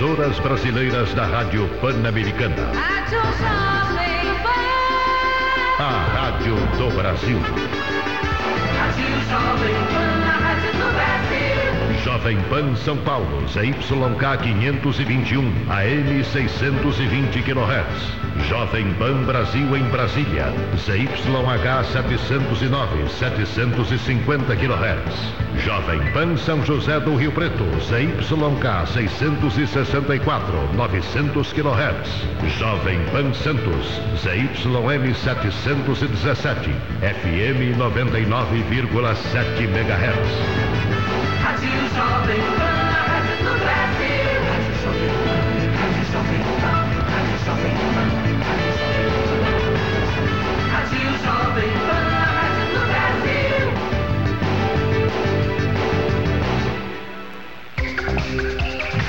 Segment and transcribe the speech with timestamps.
[0.00, 2.72] emissoras brasileiras da Rádio Pan-Americana.
[5.78, 7.38] A Rádio do Brasil.
[12.04, 18.48] Jovem Pan São Paulo, ZYK 521, AM 620 kHz.
[18.48, 25.14] Jovem Pan Brasil em Brasília, ZYH 709, 750 kHz.
[25.62, 32.24] Jovem Pan São José do Rio Preto, ZYK 664, 900 kHz.
[32.58, 34.48] Jovem Pan Santos, ZYM
[35.14, 36.72] 717,
[37.02, 40.99] FM 99,7 MHz.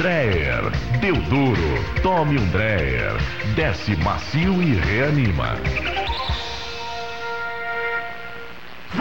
[0.02, 3.18] Dreyer, deu duro, tome um Dreyer,
[3.56, 5.60] desce macio e reanima.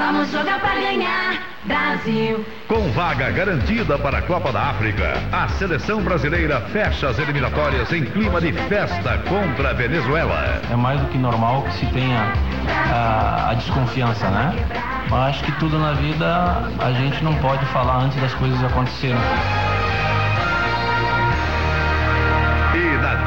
[0.01, 2.43] Vamos jogar para ganhar, Brasil.
[2.67, 8.07] Com vaga garantida para a Copa da África, a seleção brasileira fecha as eliminatórias em
[8.07, 10.62] clima de festa contra a Venezuela.
[10.70, 12.33] É mais do que normal que se tenha
[12.91, 14.55] a, a desconfiança, né?
[15.11, 19.19] Mas acho que tudo na vida a gente não pode falar antes das coisas acontecerem.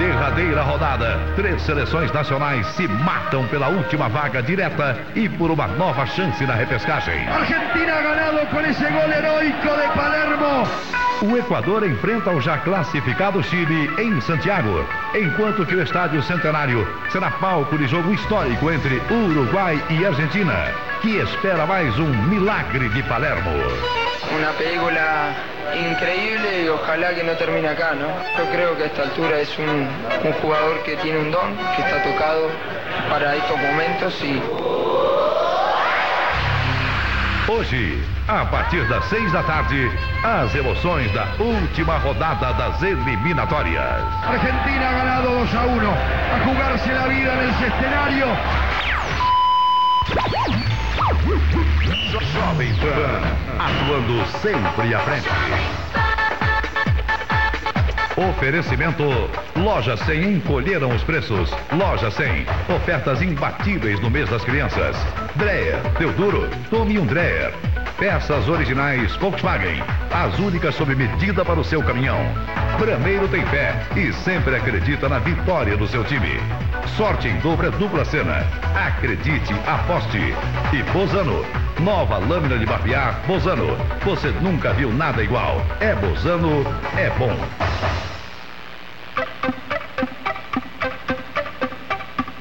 [0.04, 6.06] Derradeira rodada, três seleções nacionais se matam pela última vaga direta e por uma nova
[6.06, 7.26] chance na repescagem.
[7.30, 11.03] Argentina ganhado com esse gol heroico de Palermo.
[11.22, 17.32] O Equador enfrenta o já classificado Chile em Santiago, enquanto que o Estádio Centenário será
[17.32, 23.52] palco de jogo histórico entre Uruguai e Argentina, que espera mais um milagre de Palermo.
[24.32, 25.34] Uma película
[25.76, 28.08] increíble y ojalá que no termine acá, ¿no?
[28.38, 29.88] Yo creo que a esta altura es un,
[30.24, 32.50] un jugador que tiene un don, que está tocado
[33.10, 34.42] para estos momentos y...
[37.48, 37.98] Hoje,
[38.28, 39.92] a partir das seis da tarde,
[40.24, 44.04] as emoções da última rodada das eliminatórias.
[44.24, 48.28] Argentina ganado 2 a 1, a jugarse la vida en el escenario.
[52.34, 53.22] Jovem Pan,
[53.60, 55.30] atuando sempre à frente.
[58.16, 59.04] Oferecimento
[59.56, 61.50] Loja 100 encolheram os preços.
[61.72, 62.46] Loja 100,
[62.76, 64.96] ofertas imbatíveis no mês das crianças.
[65.36, 67.73] Dreyer, Teodoro, tome um Dreyer.
[67.98, 69.82] Peças originais Volkswagen,
[70.12, 72.20] as únicas sob medida para o seu caminhão.
[72.80, 76.40] Brameiro tem fé e sempre acredita na vitória do seu time.
[76.98, 78.46] Sorte em dobra dupla cena.
[78.76, 80.34] Acredite, aposte.
[80.74, 81.46] E Bozano,
[81.80, 83.78] nova lâmina de barbear Bozano.
[84.04, 85.62] Você nunca viu nada igual.
[85.80, 86.66] É Bozano,
[86.98, 87.38] é bom.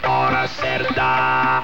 [0.02, 1.61] Hora certa.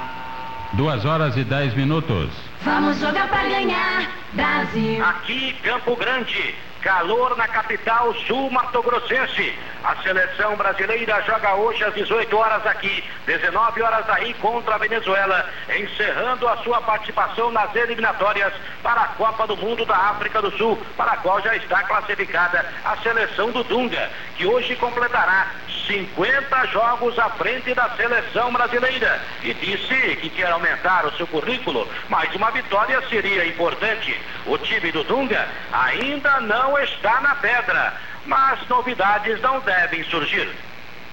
[0.79, 2.31] Duas horas e dez minutos.
[2.65, 5.05] Vamos jogar para ganhar, Brasil.
[5.05, 6.55] Aqui, Campo Grande.
[6.83, 9.59] Calor na capital sul-mato-grossense.
[9.85, 15.49] A seleção brasileira joga hoje às 18 horas aqui, 19 horas aí contra a Venezuela,
[15.77, 18.53] encerrando a sua participação nas eliminatórias
[18.83, 22.65] para a Copa do Mundo da África do Sul, para a qual já está classificada
[22.85, 25.49] a seleção do Dunga, que hoje completará
[25.89, 31.89] 50 jogos à frente da seleção brasileira e disse que quer aumentar o seu currículo,
[32.11, 34.21] mas uma vitória seria importante.
[34.45, 37.95] O time do Dunga ainda não está na pedra,
[38.27, 40.49] mas novidades não devem surgir.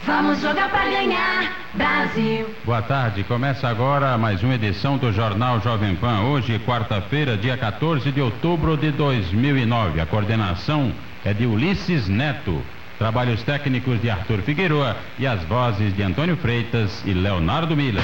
[0.04, 2.54] Vamos jogar para ganhar, Brasil.
[2.64, 6.22] Boa tarde, começa agora mais uma edição do Jornal Jovem Pan.
[6.22, 10.00] Hoje, quarta-feira, dia 14 de outubro de 2009.
[10.00, 10.94] A coordenação
[11.24, 12.64] é de Ulisses Neto.
[12.98, 18.02] Trabalhos técnicos de Arthur Figueroa e as vozes de Antônio Freitas e Leonardo Miller.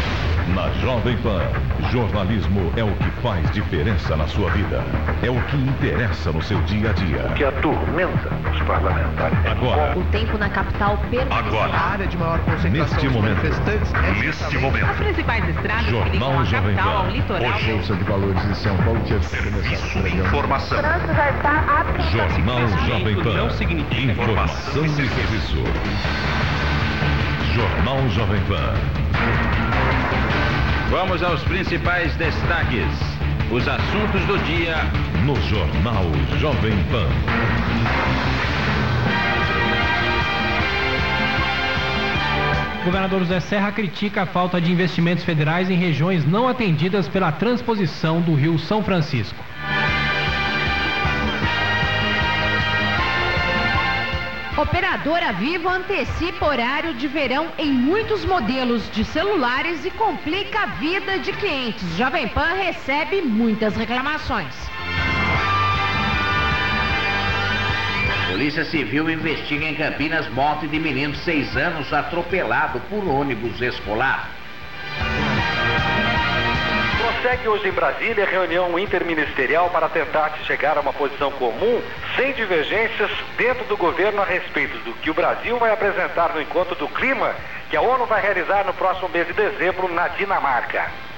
[0.53, 1.41] Na Jovem Pan,
[1.91, 4.83] jornalismo é o que faz diferença na sua vida.
[5.23, 7.25] É o que interessa no seu dia a dia.
[7.29, 9.37] O que atormenta os parlamentares.
[9.45, 9.97] Agora.
[9.97, 11.47] O tempo na capital permanece.
[11.47, 11.71] Agora.
[11.73, 13.35] A área de maior concentração Neste momento.
[13.37, 14.85] manifestantes é Neste momento.
[14.85, 17.11] As principais estradas que ligam Jornal a Jovem capital ao Pan.
[17.11, 17.51] litoral.
[17.53, 20.77] Hoje, Bolsa de Valores de São Paulo que Serviço Informação.
[22.11, 23.33] Jornal Jovem Pan.
[23.37, 25.63] Não significa Informação e serviço.
[27.53, 28.73] Jornal Jovem Pan.
[30.89, 32.87] Vamos aos principais destaques.
[33.51, 34.77] Os assuntos do dia
[35.23, 36.05] No Jornal
[36.39, 37.07] Jovem Pan.
[42.81, 47.31] O governador José Serra critica a falta de investimentos federais em regiões não atendidas pela
[47.31, 49.43] transposição do Rio São Francisco.
[54.57, 61.19] Operadora Vivo antecipa horário de verão em muitos modelos de celulares e complica a vida
[61.19, 61.87] de clientes.
[61.95, 64.53] Jovem Pan recebe muitas reclamações.
[68.29, 74.40] Polícia Civil investiga em Campinas morte de menino de seis anos atropelado por ônibus escolar.
[77.21, 81.79] Prossegue hoje em Brasília reunião interministerial para tentar chegar a uma posição comum,
[82.15, 86.73] sem divergências, dentro do governo a respeito do que o Brasil vai apresentar no encontro
[86.73, 87.35] do clima
[87.69, 91.10] que a ONU vai realizar no próximo mês de dezembro na Dinamarca.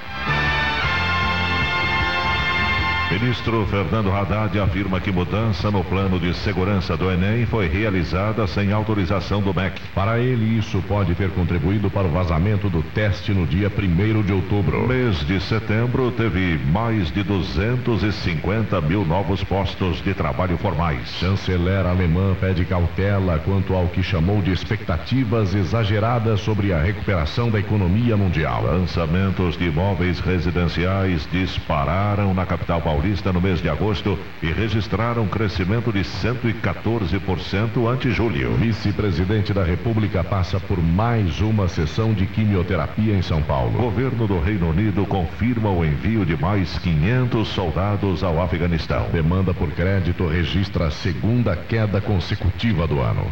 [3.13, 8.71] Ministro Fernando Haddad afirma que mudança no plano de segurança do Enem foi realizada sem
[8.71, 9.79] autorização do MEC.
[9.93, 14.33] Para ele, isso pode ter contribuído para o vazamento do teste no dia 1 de
[14.33, 14.87] outubro.
[14.87, 21.07] Mês de setembro teve mais de 250 mil novos postos de trabalho formais.
[21.19, 27.59] Chanceler alemã pede cautela quanto ao que chamou de expectativas exageradas sobre a recuperação da
[27.59, 28.63] economia mundial.
[28.63, 33.02] Lançamentos de imóveis residenciais dispararam na capital paulista
[33.33, 38.55] no mês de agosto e registraram um crescimento de 114% ante julho.
[38.55, 43.71] Vice-presidente da República passa por mais uma sessão de quimioterapia em São Paulo.
[43.71, 49.09] Governo do Reino Unido confirma o envio de mais 500 soldados ao Afeganistão.
[49.11, 53.27] Demanda por crédito registra a segunda queda consecutiva do ano.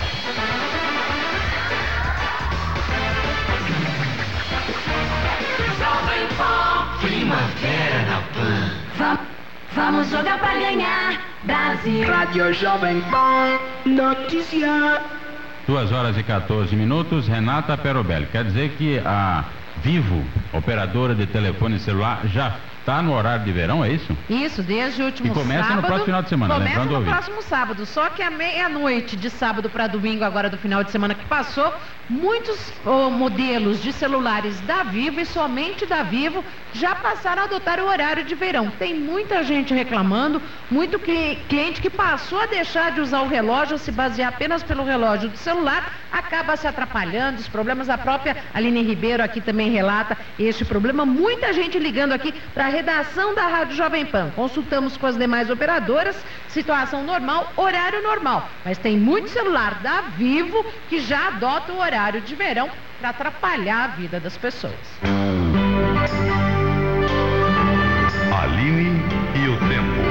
[6.99, 9.30] Primavera na Pan.
[9.73, 12.05] Vamos jogar pra ganhar, Brasil.
[12.07, 15.01] Rádio Jovem Pan, notícia.
[15.65, 18.25] Duas horas e 14 minutos, Renata Perobelli.
[18.27, 19.45] Quer dizer que a
[19.77, 20.23] Vivo,
[20.53, 24.15] operadora de telefone celular, já está no horário de verão, é isso?
[24.29, 25.85] Isso, desde o último E começa no sábado.
[25.85, 27.09] próximo final de semana, Começa lembrando no ouvir.
[27.11, 27.85] próximo sábado.
[27.85, 31.73] Só que à meia-noite de sábado para domingo, agora do final de semana que passou,
[32.11, 36.43] muitos oh, modelos de celulares da Vivo e somente da Vivo
[36.73, 38.69] já passaram a adotar o horário de verão.
[38.69, 43.77] Tem muita gente reclamando, muito cli- cliente que passou a deixar de usar o relógio,
[43.77, 47.89] se basear apenas pelo relógio do celular, acaba se atrapalhando, os problemas.
[47.89, 51.05] A própria Aline Ribeiro aqui também relata este problema.
[51.05, 54.31] Muita gente ligando aqui para a redação da Rádio Jovem Pan.
[54.35, 58.49] Consultamos com as demais operadoras, situação normal, horário normal.
[58.65, 62.69] Mas tem muito celular da Vivo que já adota o horário de verão
[62.99, 64.73] para atrapalhar a vida das pessoas.
[68.41, 69.01] Aline
[69.35, 70.01] e o Tempo.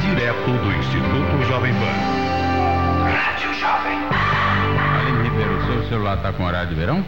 [0.00, 3.10] Direto do Instituto Jovem Pan.
[3.10, 3.98] Rádio Jovem.
[5.00, 7.04] Aline Ribeiro, o seu celular está com horário de verão?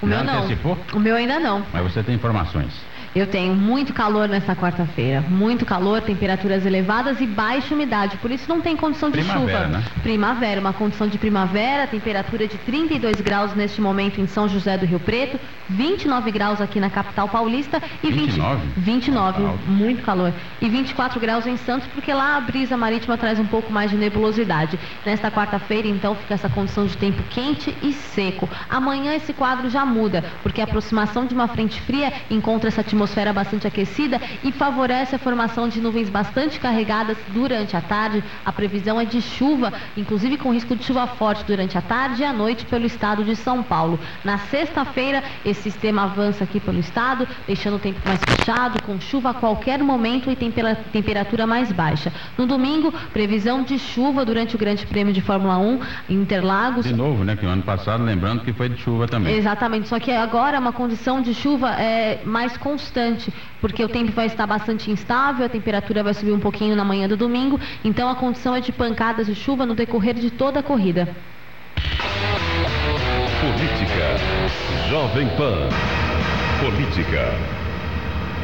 [0.00, 0.38] O meu Já não.
[0.38, 0.78] antecipou?
[0.92, 1.64] O meu ainda não.
[1.72, 2.72] Mas você tem informações.
[3.16, 5.22] Eu tenho muito calor nesta quarta-feira.
[5.22, 8.18] Muito calor, temperaturas elevadas e baixa umidade.
[8.18, 9.78] Por isso não tem condição de Primavera, chuva.
[9.78, 9.84] né?
[10.02, 14.84] Primavera, uma condição de primavera, temperatura de 32 graus neste momento em São José do
[14.84, 15.40] Rio Preto,
[15.70, 18.60] 29 graus aqui na capital paulista e 29?
[18.76, 19.66] 20, 29, Alto.
[19.66, 20.30] muito calor.
[20.60, 23.96] E 24 graus em Santos, porque lá a brisa marítima traz um pouco mais de
[23.96, 24.78] nebulosidade.
[25.06, 28.46] Nesta quarta-feira, então, fica essa condição de tempo quente e seco.
[28.68, 33.05] Amanhã esse quadro já muda, porque a aproximação de uma frente fria encontra essa atmosfera
[33.34, 38.22] bastante aquecida e favorece a formação de nuvens bastante carregadas durante a tarde.
[38.44, 42.24] A previsão é de chuva, inclusive com risco de chuva forte durante a tarde e
[42.24, 43.98] a noite pelo estado de São Paulo.
[44.24, 49.30] Na sexta-feira, esse sistema avança aqui pelo estado, deixando o tempo mais fechado, com chuva
[49.30, 52.12] a qualquer momento e tempera- temperatura mais baixa.
[52.36, 56.84] No domingo, previsão de chuva durante o Grande Prêmio de Fórmula 1 em Interlagos.
[56.84, 57.36] De novo, né?
[57.36, 59.34] Que o ano passado, lembrando que foi de chuva também.
[59.36, 62.95] Exatamente, só que agora é uma condição de chuva é, mais constante,
[63.60, 67.08] porque o tempo vai estar bastante instável, a temperatura vai subir um pouquinho na manhã
[67.08, 70.62] do domingo, então a condição é de pancadas de chuva no decorrer de toda a
[70.62, 71.08] corrida.
[73.40, 74.16] Política.
[74.88, 75.68] Jovem Pan.
[76.60, 77.34] Política.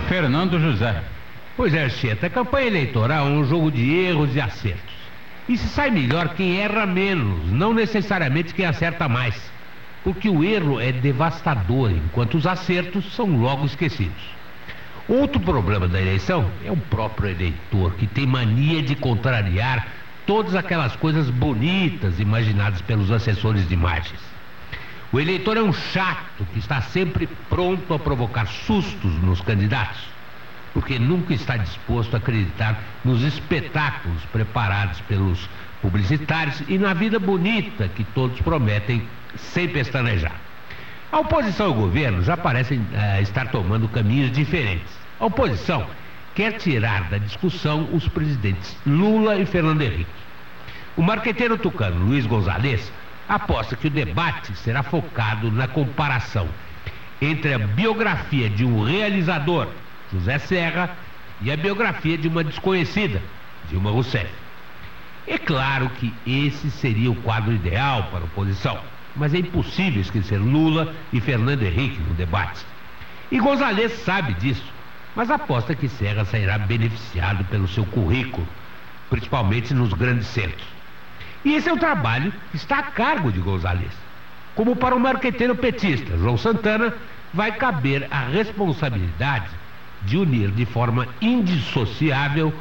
[0.08, 1.02] Fernando José.
[1.56, 4.94] Pois é, Cheta, a campanha eleitoral é um jogo de erros e acertos.
[5.48, 9.50] E se sai melhor quem erra menos, não necessariamente quem acerta mais.
[10.04, 14.41] Porque o erro é devastador, enquanto os acertos são logo esquecidos.
[15.08, 19.88] Outro problema da eleição é o próprio eleitor, que tem mania de contrariar
[20.26, 24.20] todas aquelas coisas bonitas imaginadas pelos assessores de imagens.
[25.12, 30.00] O eleitor é um chato que está sempre pronto a provocar sustos nos candidatos,
[30.72, 35.50] porque nunca está disposto a acreditar nos espetáculos preparados pelos
[35.82, 40.51] publicitários e na vida bonita que todos prometem sem pestanejar.
[41.12, 44.90] A oposição ao governo já parece eh, estar tomando caminhos diferentes.
[45.20, 45.86] A oposição
[46.34, 50.10] quer tirar da discussão os presidentes Lula e Fernando Henrique.
[50.96, 52.90] O marqueteiro tucano Luiz Gonzalez
[53.28, 56.48] aposta que o debate será focado na comparação
[57.20, 59.68] entre a biografia de um realizador,
[60.10, 60.96] José Serra,
[61.42, 63.20] e a biografia de uma desconhecida,
[63.68, 64.30] Dilma Rousseff.
[65.26, 68.78] É claro que esse seria o quadro ideal para a oposição,
[69.16, 72.64] mas é impossível esquecer Lula e Fernando Henrique no debate.
[73.30, 74.64] E Gonzalez sabe disso,
[75.14, 78.46] mas aposta que Serra sairá beneficiado pelo seu currículo,
[79.10, 80.66] principalmente nos grandes centros.
[81.44, 83.92] E esse é o trabalho que está a cargo de Gonzalez.
[84.54, 86.94] Como para o marqueteiro petista João Santana,
[87.32, 89.48] vai caber a responsabilidade
[90.02, 92.52] de unir de forma indissociável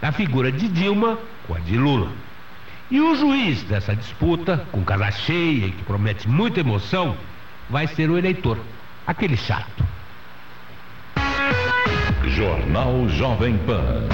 [0.00, 2.10] a figura de Dilma com a de Lula.
[2.94, 7.16] E o juiz dessa disputa, com casa cheia e que promete muita emoção,
[7.68, 8.56] vai ser o eleitor,
[9.04, 9.84] aquele chato.
[12.22, 14.06] Jornal Jovem Pan.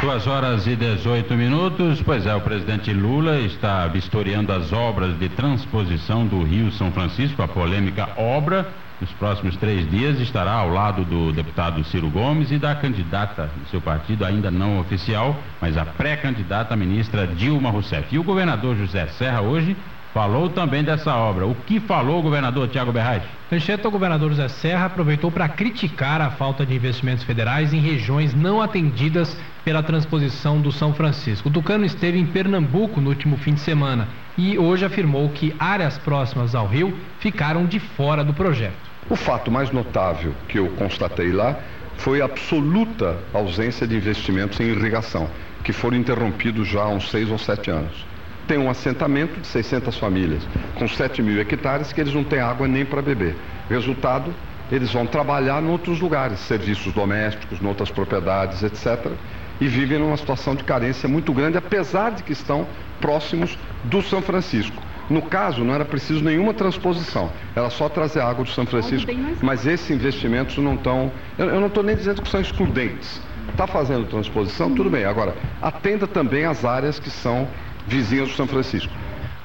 [0.00, 2.02] Duas horas e 18 minutos.
[2.02, 7.40] Pois é, o presidente Lula está vistoriando as obras de transposição do Rio São Francisco,
[7.40, 8.66] a polêmica obra.
[9.00, 13.68] Nos próximos três dias estará ao lado do deputado Ciro Gomes e da candidata do
[13.68, 18.14] seu partido, ainda não oficial, mas a pré-candidata ministra Dilma Rousseff.
[18.14, 19.76] E o governador José Serra hoje
[20.14, 21.44] falou também dessa obra.
[21.44, 23.24] O que falou o governador Tiago Berrais?
[23.50, 28.32] Manchete, o governador José Serra aproveitou para criticar a falta de investimentos federais em regiões
[28.32, 31.48] não atendidas pela transposição do São Francisco.
[31.48, 35.98] O Tucano esteve em Pernambuco no último fim de semana e hoje afirmou que áreas
[35.98, 38.90] próximas ao rio ficaram de fora do projeto.
[39.08, 41.56] O fato mais notável que eu constatei lá
[41.96, 45.28] foi a absoluta ausência de investimentos em irrigação,
[45.62, 48.06] que foram interrompidos já há uns seis ou sete anos
[48.46, 52.68] tem um assentamento de 600 famílias, com 7 mil hectares, que eles não têm água
[52.68, 53.36] nem para beber.
[53.68, 54.34] Resultado,
[54.70, 59.12] eles vão trabalhar em outros lugares, serviços domésticos, em outras propriedades, etc.
[59.60, 62.66] E vivem numa situação de carência muito grande, apesar de que estão
[63.00, 64.82] próximos do São Francisco.
[65.08, 69.10] No caso, não era preciso nenhuma transposição, era só trazer água do São Francisco,
[69.42, 71.12] mas esses investimentos não estão.
[71.36, 73.20] Eu, eu não estou nem dizendo que são excludentes.
[73.50, 75.04] Está fazendo transposição, tudo bem.
[75.04, 77.46] Agora, atenda também as áreas que são
[77.86, 78.92] vizinhas do São Francisco.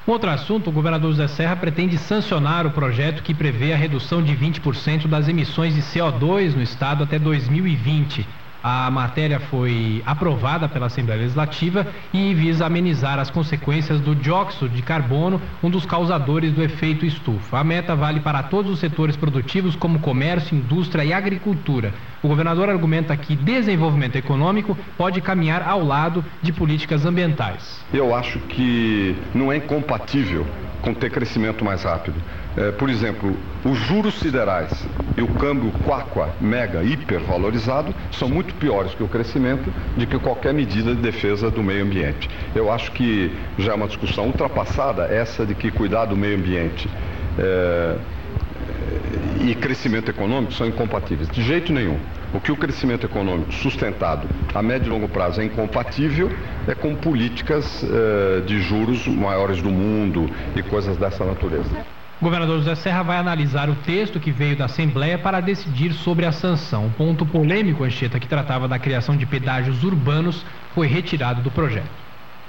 [0.08, 4.36] Outro assunto, o governador José Serra pretende sancionar o projeto que prevê a redução de
[4.36, 8.26] 20% das emissões de CO2 no estado até 2020.
[8.62, 14.82] A matéria foi aprovada pela Assembleia Legislativa e visa amenizar as consequências do dióxido de
[14.82, 17.60] carbono, um dos causadores do efeito estufa.
[17.60, 21.94] A meta vale para todos os setores produtivos, como comércio, indústria e agricultura.
[22.22, 27.86] O governador argumenta que desenvolvimento econômico pode caminhar ao lado de políticas ambientais.
[27.94, 30.46] Eu acho que não é incompatível
[30.82, 32.22] com ter crescimento mais rápido.
[32.58, 38.54] É, por exemplo, os juros siderais e o câmbio Quaqua mega hiper valorizado são muito
[38.56, 42.30] piores que o crescimento de que qualquer medida de defesa do meio ambiente.
[42.56, 46.90] Eu acho que já é uma discussão ultrapassada essa de que cuidar do meio ambiente
[47.38, 47.96] é,
[49.42, 51.30] e crescimento econômico são incompatíveis.
[51.30, 51.98] De jeito nenhum.
[52.34, 56.30] O que o crescimento econômico sustentado a médio e longo prazo é incompatível
[56.68, 61.99] é com políticas eh, de juros maiores do mundo e coisas dessa natureza.
[62.22, 66.26] O governador José Serra vai analisar o texto que veio da Assembleia para decidir sobre
[66.26, 66.88] a sanção.
[66.88, 70.46] Um ponto polêmico, Anchieta, que tratava da criação de pedágios urbanos,
[70.76, 71.90] foi retirado do projeto.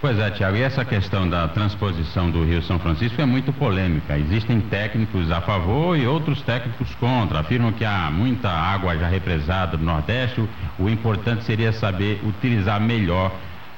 [0.01, 4.19] Pois é, Tiago, e essa questão da transposição do Rio São Francisco é muito polêmica.
[4.19, 7.39] Existem técnicos a favor e outros técnicos contra.
[7.39, 10.43] Afirmam que há muita água já represada no Nordeste.
[10.81, 13.31] O importante seria saber utilizar melhor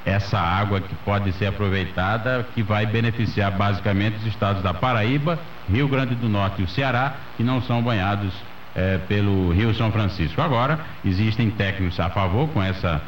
[0.05, 5.87] essa água que pode ser aproveitada, que vai beneficiar basicamente os estados da Paraíba, Rio
[5.87, 8.33] Grande do Norte e o Ceará, que não são banhados
[8.75, 10.41] eh, pelo Rio São Francisco.
[10.41, 13.01] Agora, existem técnicos a favor com essa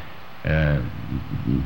[0.46, 0.78] é,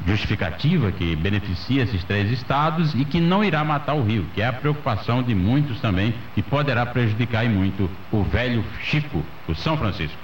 [0.07, 4.47] justificativa que beneficia esses três estados e que não irá matar o rio, que é
[4.47, 9.77] a preocupação de muitos também, e poderá prejudicar e muito o velho Chico, o São
[9.77, 10.17] Francisco.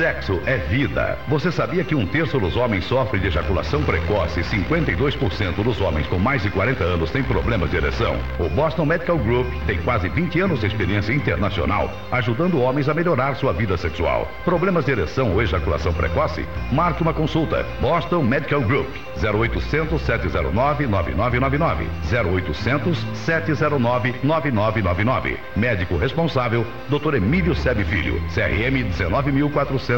[0.00, 1.18] Sexo é vida.
[1.28, 6.06] Você sabia que um terço dos homens sofre de ejaculação precoce e 52% dos homens
[6.06, 8.16] com mais de 40 anos têm problemas de ereção?
[8.38, 13.36] O Boston Medical Group tem quase 20 anos de experiência internacional, ajudando homens a melhorar
[13.36, 14.26] sua vida sexual.
[14.42, 16.46] Problemas de ereção ou ejaculação precoce?
[16.72, 17.66] Marque uma consulta.
[17.78, 18.88] Boston Medical Group.
[19.22, 21.86] 0800 709 9999.
[22.10, 25.36] 0800 709 9999.
[25.54, 27.16] Médico responsável, Dr.
[27.16, 28.18] Emílio Sebe Filho.
[28.32, 29.89] CRM 19400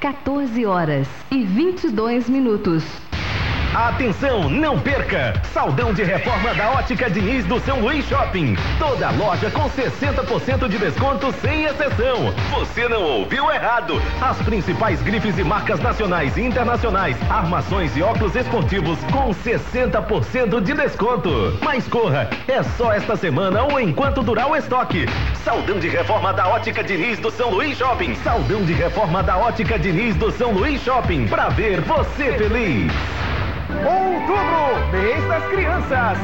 [0.00, 3.11] 14 horas e 22 minutos.
[3.74, 5.32] Atenção, não perca!
[5.50, 8.54] Saldão de reforma da Ótica Diniz do São Luís Shopping.
[8.78, 12.34] Toda loja com 60% de desconto sem exceção.
[12.50, 13.94] Você não ouviu errado.
[14.20, 20.74] As principais grifes e marcas nacionais e internacionais, armações e óculos esportivos com 60% de
[20.74, 21.58] desconto.
[21.62, 25.06] Mas corra, é só esta semana ou enquanto durar o estoque.
[25.42, 28.14] Saldão de reforma da Ótica Diniz do São Luís Shopping.
[28.16, 31.26] Saldão de reforma da Ótica Diniz do São Luís Shopping.
[31.26, 32.92] Pra ver você feliz.
[33.84, 36.18] Outubro, mês das crianças.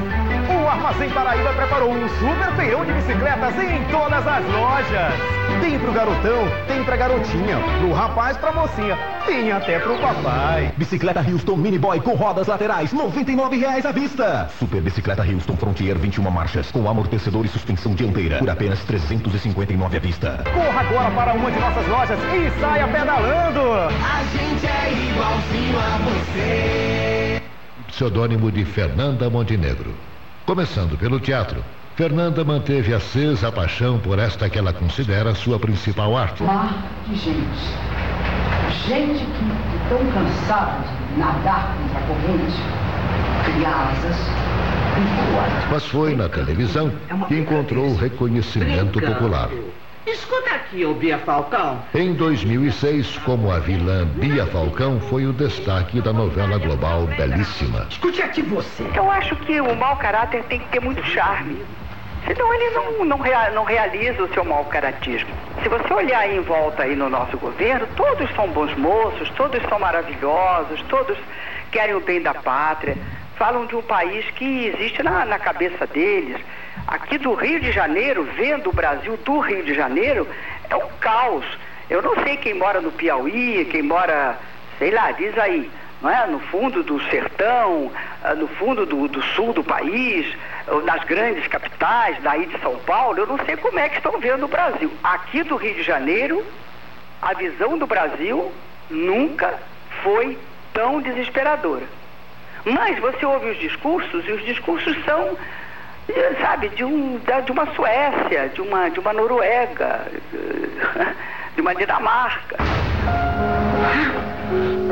[0.48, 5.38] O Armazém Paraíba preparou um super feião de bicicletas em todas as lojas.
[5.60, 8.96] Tem pro garotão, tem pra garotinha, pro rapaz, pra mocinha,
[9.26, 10.72] tem até pro papai.
[10.76, 14.48] Bicicleta Houston Mini Boy com rodas laterais, R$ 99,00 à vista.
[14.58, 19.96] Super Bicicleta Houston Frontier 21 marchas com amortecedor e suspensão dianteira por apenas R$ 359,00
[19.96, 20.44] à vista.
[20.54, 23.60] Corra agora para uma de nossas lojas e saia pedalando.
[23.72, 27.17] A gente é igualzinho a você.
[27.88, 29.94] Pseudônimo de Fernanda Montenegro.
[30.44, 31.64] Começando pelo teatro,
[31.96, 36.42] Fernanda manteve acesa a paixão por esta que ela considera sua principal arte.
[36.42, 37.42] Mar de gente.
[38.86, 42.62] Gente que tão cansada de nadar contra a corrente,
[43.44, 44.16] criar asas.
[45.70, 46.92] Mas foi na televisão
[47.26, 49.48] que encontrou o reconhecimento popular.
[50.12, 51.82] Escuta aqui, ô Bia Falcão.
[51.94, 57.86] Em 2006, como a vilã Bia Falcão foi o destaque da novela global Belíssima.
[57.90, 58.84] Escute aqui você.
[58.94, 61.62] Eu acho que o mau caráter tem que ter muito charme.
[62.26, 65.30] Senão ele não, não, rea- não realiza o seu mau caratismo.
[65.62, 69.60] Se você olhar aí em volta aí no nosso governo, todos são bons moços, todos
[69.68, 71.16] são maravilhosos, todos
[71.70, 72.96] querem o bem da pátria,
[73.36, 76.36] falam de um país que existe na, na cabeça deles.
[76.86, 80.26] Aqui do Rio de Janeiro, vendo o Brasil do Rio de Janeiro,
[80.70, 81.44] é um caos.
[81.90, 84.38] Eu não sei quem mora no Piauí, quem mora,
[84.78, 85.70] sei lá, diz aí,
[86.02, 86.26] não é?
[86.26, 87.90] No fundo do sertão,
[88.22, 90.26] ah, no fundo do, do sul do país,
[90.84, 94.44] nas grandes capitais, daí de São Paulo, eu não sei como é que estão vendo
[94.44, 94.92] o Brasil.
[95.02, 96.44] Aqui do Rio de Janeiro,
[97.22, 98.52] a visão do Brasil
[98.90, 99.54] nunca
[100.02, 100.38] foi
[100.72, 101.84] tão desesperadora.
[102.64, 105.36] Mas você ouve os discursos e os discursos são,
[106.40, 110.00] sabe, de, um, da- de uma Suécia, de uma, de uma Noruega,
[111.54, 112.56] de uma Dinamarca.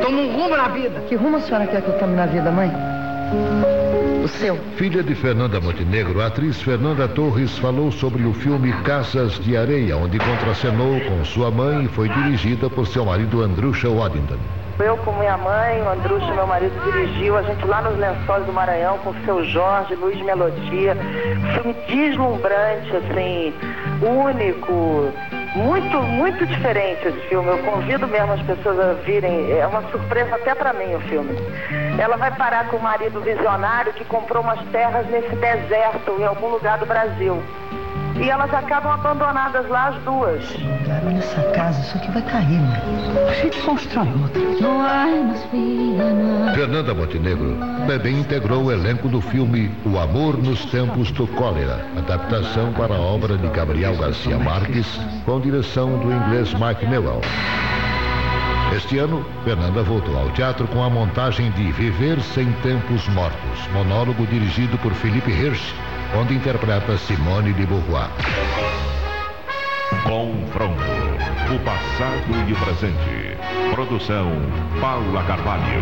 [0.01, 0.99] Toma um rumo na vida.
[1.07, 2.71] Que rumo a senhora quer que eu tome na vida, mãe?
[4.23, 4.57] O seu.
[4.77, 9.97] Filha de Fernanda Montenegro, a atriz Fernanda Torres falou sobre o filme Casas de Areia,
[9.97, 14.37] onde contracenou com sua mãe e foi dirigida por seu marido Andrusha Waddington.
[14.79, 18.53] Eu com minha mãe, o Andrucho, meu marido, dirigiu a gente lá nos lençóis do
[18.53, 20.95] Maranhão com o seu Jorge, Luiz Melodia.
[21.53, 23.53] Filme deslumbrante, assim,
[24.03, 25.11] único,
[25.55, 27.49] muito, muito diferente esse filme.
[27.49, 31.35] Eu convido mesmo as pessoas a virem, é uma surpresa até pra mim o filme.
[31.97, 36.49] Ela vai parar com o marido visionário que comprou umas terras nesse deserto, em algum
[36.49, 37.41] lugar do Brasil.
[38.19, 40.43] E elas acabam abandonadas lá as duas.
[41.05, 42.81] Olha essa casa, isso aqui vai cair, mãe.
[43.29, 44.41] A gente constrói outra.
[46.53, 52.73] Fernanda Montenegro também integrou o elenco do filme O Amor nos Tempos do Cólera, adaptação
[52.73, 57.21] para a obra de Gabriel Garcia Marques, com direção do inglês Mike Newell.
[58.75, 64.25] Este ano, Fernanda voltou ao teatro com a montagem de Viver Sem Tempos Mortos, monólogo
[64.27, 65.73] dirigido por Felipe Hirsch,
[66.15, 68.09] onde interpreta Simone de Beauvoir.
[70.03, 70.81] Confronto.
[71.53, 73.37] O passado e o presente.
[73.73, 74.31] Produção
[74.79, 75.81] Paula Carvalho.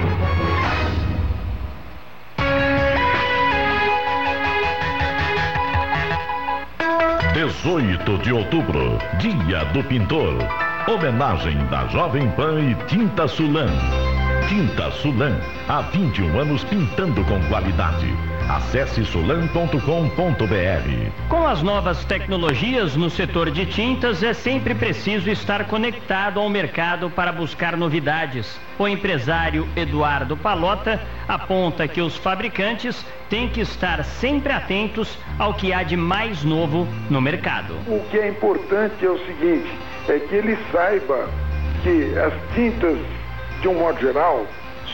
[7.34, 10.38] Dezoito de outubro, Dia do Pintor.
[10.88, 13.72] Homenagem da Jovem Pan e Tinta Sulan.
[14.48, 18.06] Tinta Sulan, há 21 anos pintando com qualidade.
[18.48, 19.80] Acesse sulan.com.br.
[21.28, 27.10] Com as novas tecnologias no setor de tintas, é sempre preciso estar conectado ao mercado
[27.10, 28.60] para buscar novidades.
[28.78, 35.74] O empresário Eduardo Palota aponta que os fabricantes têm que estar sempre atentos ao que
[35.74, 37.74] há de mais novo no mercado.
[37.88, 39.72] O que é importante é o seguinte,
[40.08, 41.28] é que ele saiba
[41.82, 42.98] que as tintas,
[43.62, 44.46] de um modo geral,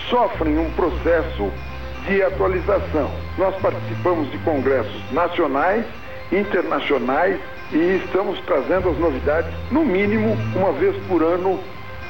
[0.09, 1.51] sofrem um processo
[2.07, 3.11] de atualização.
[3.37, 5.85] Nós participamos de congressos nacionais,
[6.31, 7.39] internacionais
[7.71, 11.59] e estamos trazendo as novidades, no mínimo, uma vez por ano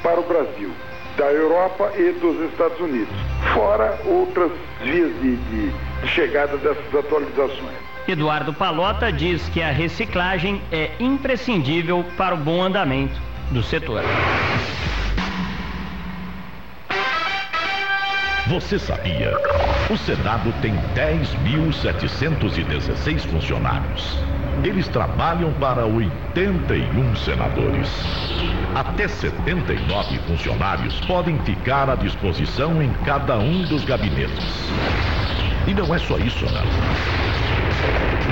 [0.02, 0.72] para o Brasil,
[1.18, 3.14] da Europa e dos Estados Unidos,
[3.54, 5.72] fora outras vias de, de,
[6.08, 7.76] chegada dessas atualizações.
[8.08, 13.20] Eduardo Palota diz que a reciclagem é imprescindível para o bom andamento
[13.52, 14.02] do setor.
[18.52, 19.34] Você sabia?
[19.90, 24.18] O Senado tem 10.716 funcionários.
[24.62, 27.90] Eles trabalham para 81 senadores.
[28.76, 34.70] Até 79 funcionários podem ficar à disposição em cada um dos gabinetes.
[35.66, 36.66] E não é só isso, não.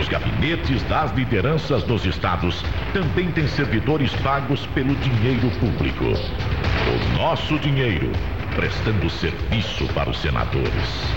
[0.01, 6.03] Os gabinetes das lideranças dos estados também têm servidores pagos pelo dinheiro público.
[6.03, 8.11] O nosso dinheiro
[8.59, 11.13] prestando serviço para os senadores.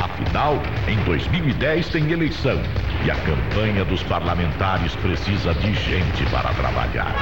[0.00, 2.62] Afinal, em 2010 tem eleição
[3.04, 7.12] e a campanha dos parlamentares precisa de gente para trabalhar.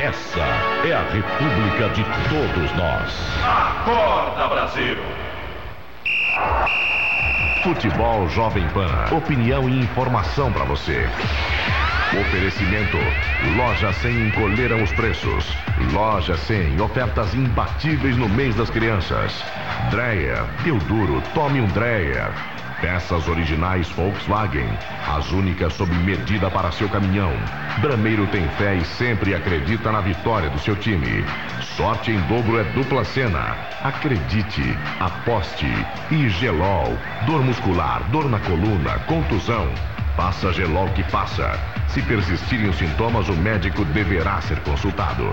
[0.00, 0.44] Essa
[0.86, 3.12] é a República de todos nós.
[3.42, 4.98] Acorda, Brasil!
[7.64, 9.16] Futebol Jovem Pan.
[9.16, 11.08] Opinião e informação para você.
[12.16, 12.96] Oferecimento.
[13.54, 15.54] Loja 100 encolheram os preços.
[15.92, 19.44] Loja 100, ofertas imbatíveis no mês das crianças.
[19.90, 22.32] Dreyer, Teodoro, tome um Dreyer.
[22.80, 24.68] Peças originais Volkswagen,
[25.06, 27.32] as únicas sob medida para seu caminhão.
[27.80, 31.24] Brameiro tem fé e sempre acredita na vitória do seu time.
[31.60, 33.54] Sorte em dobro é dupla cena.
[33.82, 35.70] Acredite, aposte.
[36.10, 39.68] E Gelol, dor muscular, dor na coluna, contusão.
[40.16, 41.77] Passa Gelol que passa.
[41.88, 45.30] Se persistirem os sintomas, o médico deverá ser consultado.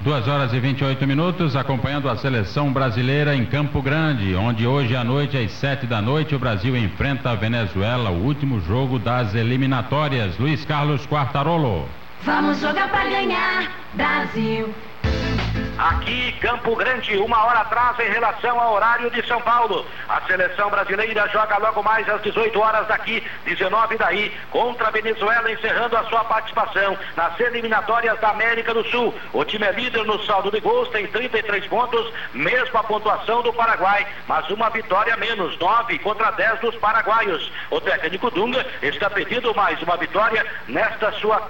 [0.00, 5.02] Duas horas e 28 minutos, acompanhando a seleção brasileira em Campo Grande, onde hoje à
[5.02, 10.38] noite, às sete da noite, o Brasil enfrenta a Venezuela, o último jogo das eliminatórias.
[10.38, 11.88] Luiz Carlos Quartarolo.
[12.22, 14.72] Vamos jogar pra ganhar, Brasil.
[15.78, 19.86] Aqui, Campo Grande, uma hora atrás em relação ao horário de São Paulo.
[20.08, 25.52] A seleção brasileira joga logo mais às 18 horas daqui, 19 daí, contra a Venezuela,
[25.52, 29.14] encerrando a sua participação nas eliminatórias da América do Sul.
[29.32, 34.04] O time é líder no saldo de gols, tem 33 pontos, mesma pontuação do Paraguai,
[34.26, 37.52] mas uma vitória menos, 9 contra 10 dos paraguaios.
[37.70, 41.40] O técnico Dunga está pedindo mais uma vitória nesta sua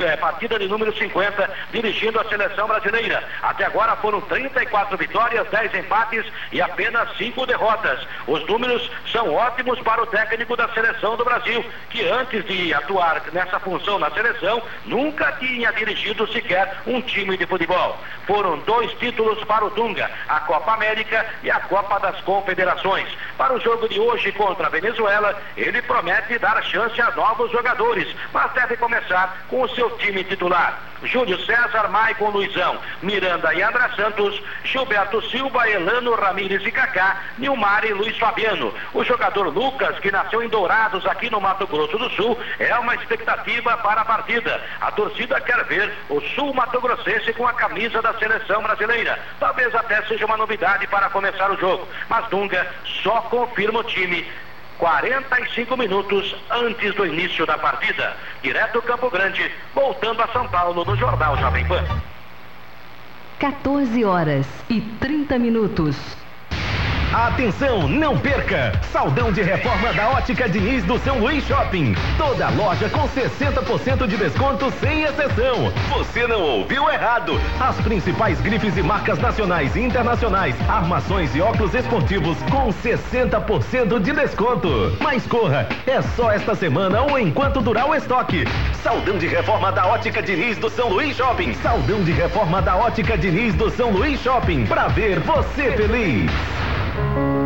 [0.00, 3.22] é, partida de número 50, dirigindo a seleção brasileira.
[3.42, 8.06] Até agora foram 34 vitórias, 10 empates e apenas 5 derrotas.
[8.26, 13.22] Os números são ótimos para o técnico da seleção do Brasil, que antes de atuar
[13.32, 17.98] nessa função na seleção, nunca tinha dirigido sequer um time de futebol.
[18.26, 23.08] Foram dois títulos para o Dunga, a Copa América e a Copa das Confederações.
[23.36, 28.08] Para o jogo de hoje contra a Venezuela, ele promete dar chance a novos jogadores,
[28.32, 30.78] mas deve começar com o seu time titular.
[31.02, 37.84] Júlio César, Maicon Luizão, Miranda e André Santos, Gilberto Silva, Elano Ramírez e Cacá, Nilmar
[37.84, 38.72] e Luiz Fabiano.
[38.92, 42.94] O jogador Lucas, que nasceu em Dourados, aqui no Mato Grosso do Sul, é uma
[42.94, 44.62] expectativa para a partida.
[44.80, 49.18] A torcida quer ver o Sul Mato Grossense com a camisa da seleção brasileira.
[49.38, 51.86] Talvez até seja uma novidade para começar o jogo.
[52.08, 52.66] Mas Dunga
[53.02, 54.26] só confirma o time
[54.78, 58.16] 45 minutos antes do início da partida.
[58.42, 61.84] Direto Campo Grande, voltando a São Paulo no Jornal Jovem Pan.
[63.38, 66.25] 14 horas e 30 minutos.
[67.12, 68.72] Atenção, não perca!
[68.90, 71.94] Saldão de reforma da Ótica Diniz do São Luís Shopping.
[72.18, 75.72] Toda loja com 60% de desconto sem exceção.
[75.90, 77.40] Você não ouviu errado.
[77.60, 84.12] As principais grifes e marcas nacionais e internacionais, armações e óculos esportivos com 60% de
[84.12, 84.96] desconto.
[85.00, 88.44] Mas corra, é só esta semana ou enquanto durar o estoque.
[88.82, 91.54] Saldão de reforma da Ótica Diniz do São Luís Shopping.
[91.54, 94.66] Saldão de reforma da Ótica Diniz do São Luís Shopping.
[94.66, 96.65] Pra ver você feliz.
[96.98, 97.45] A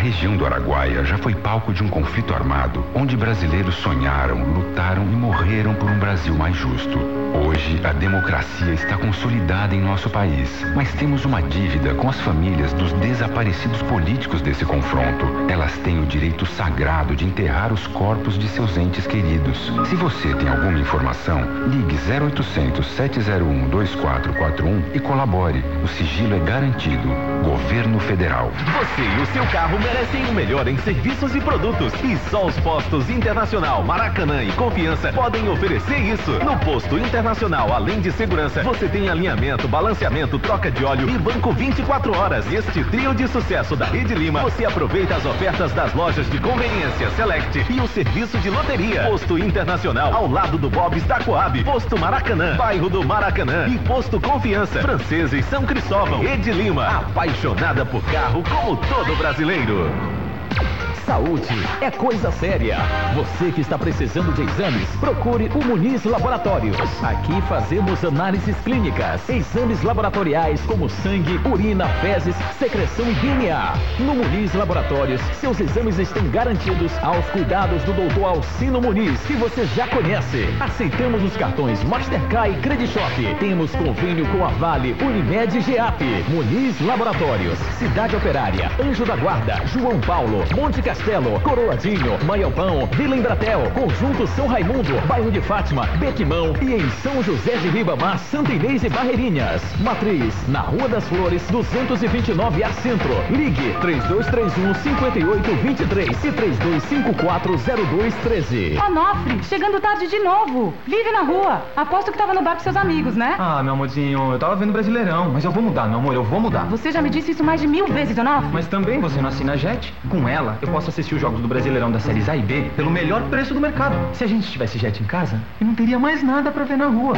[0.00, 5.14] região do Araguaia já foi palco de um conflito armado, onde brasileiros sonharam, lutaram e
[5.14, 6.98] morreram por um Brasil mais justo.
[7.34, 12.72] Hoje, a democracia está consolidada em nosso país, mas temos uma dívida com as famílias
[12.72, 15.26] dos desaparecidos políticos desse confronto.
[15.48, 19.70] Elas têm o direito sagrado de enterrar os corpos de seus entes queridos.
[19.86, 25.62] Se você tem alguma informação, ligue 0800 701 2441 e colabore.
[25.84, 27.08] O sigilo é garantido.
[27.44, 28.50] Governo Federal.
[28.50, 31.92] Você e o seu carro merecem o melhor em serviços e produtos.
[32.04, 36.30] E só os postos Internacional, Maracanã e Confiança podem oferecer isso.
[36.44, 41.52] No posto Internacional, além de segurança, você tem alinhamento, balanceamento, troca de óleo e banco
[41.52, 42.50] 24 horas.
[42.52, 47.10] Este trio de sucesso da Rede Lima, você aproveita as ofertas das lojas de conveniência
[47.16, 49.02] Select e o serviço de loteria.
[49.02, 51.64] Posto Internacional, ao lado do Bob's da Coab.
[51.64, 53.66] Posto Maracanã, bairro do Maracanã.
[53.66, 56.20] E posto Confiança, Franceses São Cristóvão.
[56.20, 59.79] Rede Lima, apaixonada por carro como todo brasileiro.
[59.80, 60.89] world.
[61.10, 61.42] Saúde
[61.80, 62.78] é coisa séria.
[63.16, 66.76] Você que está precisando de exames, procure o Muniz Laboratórios.
[67.02, 73.74] Aqui fazemos análises clínicas, exames laboratoriais como sangue, urina, fezes, secreção e DNA.
[73.98, 79.66] No Muniz Laboratórios, seus exames estão garantidos aos cuidados do doutor Alcino Muniz, que você
[79.74, 80.46] já conhece.
[80.60, 83.36] Aceitamos os cartões Mastercard e Credit Shop.
[83.40, 86.04] Temos convênio com a Vale, Unimed e GEAP.
[86.28, 93.62] Muniz Laboratórios, Cidade Operária, Anjo da Guarda, João Paulo, Monte Castelo, Coroadinho, Maiopão, Vila Embratel,
[93.72, 98.84] Conjunto São Raimundo, Bairro de Fátima, Bequimão e em São José de Ribamar, Santa Inês
[98.84, 99.62] e Barreirinhas.
[99.80, 103.14] Matriz, na Rua das Flores, 229 A Centro.
[103.30, 108.78] Ligue 3231 5823 e 3254 0213.
[108.86, 110.74] Onofre, chegando tarde de novo.
[110.86, 111.62] Vive na rua.
[111.76, 113.36] Aposto que tava no bar com seus amigos, né?
[113.38, 116.40] Ah, meu amorzinho, eu tava vendo Brasileirão, mas eu vou mudar, meu amor, eu vou
[116.40, 116.66] mudar.
[116.66, 118.50] Você já me disse isso mais de mil vezes, Onofre.
[118.52, 119.94] Mas também você não assina a Jet.
[120.10, 122.90] Com ela, eu posso assistir os jogos do Brasileirão das séries A e B pelo
[122.90, 123.94] melhor preço do mercado.
[124.14, 126.86] Se a gente tivesse Jet em casa, eu não teria mais nada pra ver na
[126.86, 127.16] rua.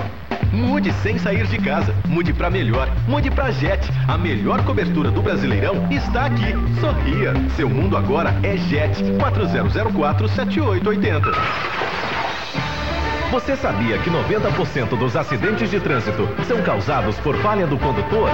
[0.53, 1.95] Mude sem sair de casa.
[2.07, 2.89] Mude pra melhor.
[3.09, 3.91] Mude pra Jet.
[4.07, 6.53] A melhor cobertura do Brasileirão está aqui.
[6.79, 7.33] Sorria.
[7.57, 9.03] Seu mundo agora é Jet.
[9.19, 12.32] 4004 7880.
[13.33, 18.29] Você sabia que 90% dos acidentes de trânsito são causados por falha do condutor?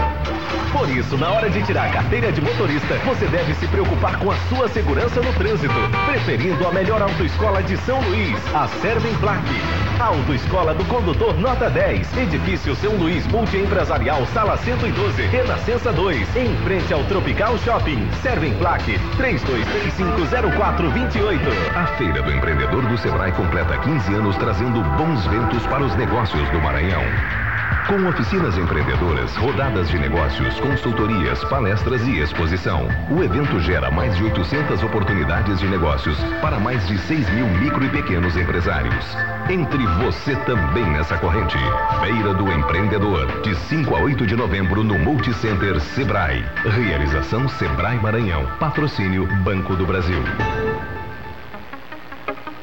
[0.73, 4.33] Por isso, na hora de tirar a carteira de motorista, você deve se preocupar com
[4.33, 5.73] a sua segurança no trânsito,
[6.05, 9.55] preferindo a melhor autoescola de São Luís, a Servem Plaque.
[10.01, 16.93] Autoescola do Condutor Nota 10, Edifício São Luís Multiempresarial, Sala 112, Renascença 2, em frente
[16.93, 18.09] ao Tropical Shopping.
[18.21, 21.39] Servem Plaque, 32350428.
[21.75, 26.49] A Feira do Empreendedor do Sebrae completa 15 anos trazendo bons ventos para os negócios
[26.51, 27.03] do Maranhão.
[27.89, 34.25] Com oficinas empreendedoras, rodadas de negócios, consultorias, palestras e exposição, o evento gera mais de
[34.25, 39.07] 800 oportunidades de negócios para mais de 6 mil micro e pequenos empresários.
[39.49, 41.57] Entre você também nessa corrente.
[42.01, 46.45] Feira do Empreendedor, de 5 a 8 de novembro no Multicenter Sebrae.
[46.65, 48.45] Realização Sebrae Maranhão.
[48.59, 50.23] Patrocínio Banco do Brasil.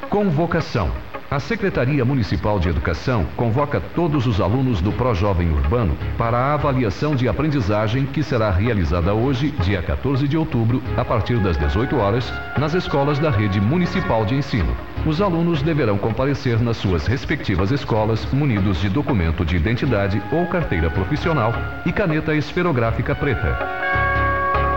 [0.07, 0.91] Convocação.
[1.29, 7.15] A Secretaria Municipal de Educação convoca todos os alunos do Pró-Jovem Urbano para a avaliação
[7.15, 12.31] de aprendizagem que será realizada hoje, dia 14 de outubro, a partir das 18 horas,
[12.59, 14.77] nas escolas da Rede Municipal de Ensino.
[15.03, 20.91] Os alunos deverão comparecer nas suas respectivas escolas munidos de documento de identidade ou carteira
[20.91, 21.53] profissional
[21.87, 23.57] e caneta esferográfica preta.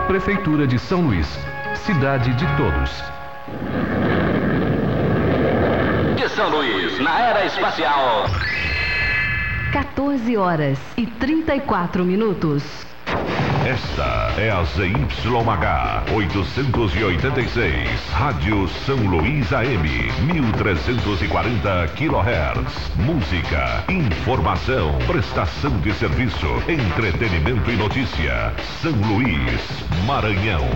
[0.07, 1.27] Prefeitura de São Luís.
[1.75, 3.98] Cidade de todos.
[6.39, 8.23] São Luís, na era espacial.
[9.73, 12.63] 14 horas e 34 minutos.
[13.67, 19.89] Esta é a ZYH 886, Rádio São Luís AM,
[20.33, 22.95] 1340 kHz.
[22.95, 28.53] Música, informação, prestação de serviço, entretenimento e notícia.
[28.81, 29.61] São Luís,
[30.07, 30.69] Maranhão.